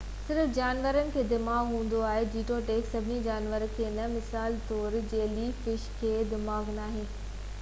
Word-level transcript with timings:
صرف 0.27 0.53
جانورن 0.53 1.09
کي 1.15 1.23
دماغ 1.33 1.67
هوندو 1.73 1.99
آهي 2.13 2.23
جيتوڻڪ 2.35 2.71
سڀئي 2.95 3.19
جانور 3.27 3.67
کي 3.75 3.91
نہ؛ 3.99 4.07
مثال 4.15 4.57
طور 4.71 4.97
جيلي 5.13 5.47
فش، 5.67 5.85
کي 6.01 6.15
دماغ 6.35 6.73
ناهي 6.81 7.05